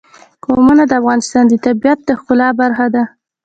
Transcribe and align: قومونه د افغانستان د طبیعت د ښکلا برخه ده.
قومونه 0.43 0.83
د 0.87 0.91
افغانستان 1.01 1.43
د 1.47 1.53
طبیعت 1.65 1.99
د 2.05 2.09
ښکلا 2.19 2.49
برخه 2.61 2.85
ده. 2.95 3.03